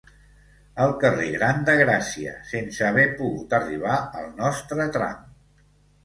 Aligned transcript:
Al 0.83 0.91
carrer 1.01 1.25
Gran 1.33 1.59
de 1.67 1.73
Gràcia, 1.81 2.31
sense 2.51 2.87
haver 2.87 3.03
pogut 3.19 3.53
arribar 3.57 3.99
al 4.23 4.31
nostre 4.41 4.89
tram. 4.97 5.21